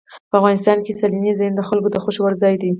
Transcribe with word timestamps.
افغانستان 0.39 0.77
کې 0.85 0.97
سیلانی 0.99 1.31
ځایونه 1.39 1.57
د 1.57 1.61
خلکو 1.69 1.89
د 1.91 1.97
خوښې 2.03 2.21
وړ 2.21 2.33
ځای 2.43 2.55
دی. 2.61 2.69